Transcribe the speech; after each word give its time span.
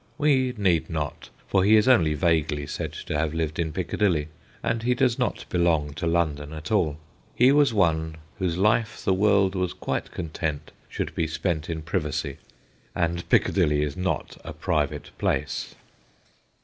We 0.17 0.55
need 0.57 0.89
not, 0.89 1.29
for 1.47 1.63
he 1.63 1.75
is 1.75 1.87
only 1.87 2.15
vaguely 2.15 2.65
said 2.65 2.91
to 2.93 3.15
have 3.15 3.35
lived 3.35 3.59
in 3.59 3.71
Piccadilly, 3.71 4.29
and 4.63 4.81
he 4.81 4.95
does 4.95 5.19
not 5.19 5.45
belong 5.49 5.93
to 5.93 6.07
London 6.07 6.53
at 6.53 6.71
alL 6.71 6.97
He 7.35 7.51
was 7.51 7.71
one 7.71 8.15
whose 8.39 8.57
life 8.57 9.05
the 9.05 9.13
world 9.13 9.53
was 9.53 9.73
quite 9.73 10.09
content 10.09 10.71
should 10.89 11.13
be 11.13 11.27
spent 11.27 11.69
in 11.69 11.83
privacy, 11.83 12.37
and 12.95 13.29
Piccadilly 13.29 13.83
is 13.83 13.95
not 13.95 14.37
a 14.43 14.53
private 14.53 15.11
place. 15.19 15.75